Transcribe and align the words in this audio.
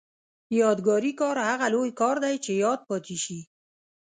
یادګاري 0.61 1.11
کار 1.21 1.35
هغه 1.49 1.67
لوی 1.73 1.91
کار 2.01 2.15
دی 2.23 2.35
چې 2.45 2.51
یاد 2.63 2.79
پاتې 2.89 3.15
شي. 3.23 3.39